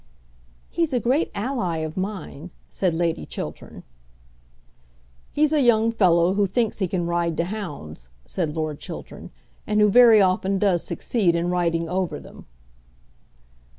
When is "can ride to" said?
6.87-7.45